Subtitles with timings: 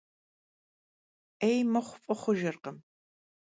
[1.41, 2.77] 'êy mıxhu f'ı xhujjırkhım.